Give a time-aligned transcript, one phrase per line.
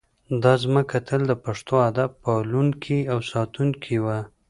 [0.43, 4.19] دا ځمکه تل د پښتو ادب پالونکې او ساتونکې وه